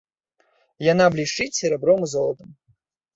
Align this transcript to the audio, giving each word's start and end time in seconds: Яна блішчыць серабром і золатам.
Яна 0.85 1.05
блішчыць 1.15 1.47
серабром 1.59 1.99
і 2.09 2.09
золатам. 2.15 2.49